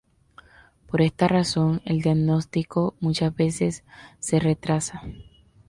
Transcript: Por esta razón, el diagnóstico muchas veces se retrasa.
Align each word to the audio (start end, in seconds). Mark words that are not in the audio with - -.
Por 0.87 1.03
esta 1.03 1.27
razón, 1.27 1.83
el 1.85 2.01
diagnóstico 2.01 2.95
muchas 2.99 3.35
veces 3.35 3.83
se 4.17 4.39
retrasa. 4.39 5.03